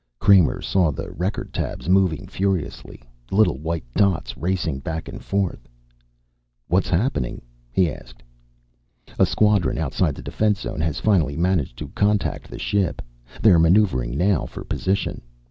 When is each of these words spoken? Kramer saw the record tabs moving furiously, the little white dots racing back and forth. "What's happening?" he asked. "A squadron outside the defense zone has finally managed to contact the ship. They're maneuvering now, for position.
Kramer 0.17 0.63
saw 0.63 0.89
the 0.89 1.11
record 1.11 1.53
tabs 1.53 1.87
moving 1.87 2.25
furiously, 2.25 3.03
the 3.29 3.35
little 3.35 3.59
white 3.59 3.83
dots 3.93 4.35
racing 4.35 4.79
back 4.79 5.07
and 5.07 5.23
forth. 5.23 5.67
"What's 6.67 6.89
happening?" 6.89 7.43
he 7.71 7.87
asked. 7.91 8.23
"A 9.19 9.27
squadron 9.27 9.77
outside 9.77 10.15
the 10.15 10.23
defense 10.23 10.61
zone 10.61 10.81
has 10.81 10.99
finally 10.99 11.37
managed 11.37 11.77
to 11.77 11.89
contact 11.89 12.49
the 12.49 12.57
ship. 12.57 13.03
They're 13.43 13.59
maneuvering 13.59 14.17
now, 14.17 14.47
for 14.47 14.63
position. 14.63 15.21